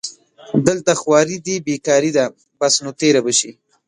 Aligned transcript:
دلته 0.67 0.91
خواري 1.01 1.37
دې 1.45 1.55
بېکاري 1.67 2.11
ده 2.17 2.25
بس 2.59 2.73
نو 2.83 2.91
تېره 2.99 3.21
به 3.25 3.33
شي 3.39 3.51